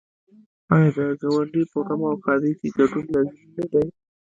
[0.73, 3.85] آیا د ګاونډي په غم او ښادۍ کې ګډون لازمي نه دی؟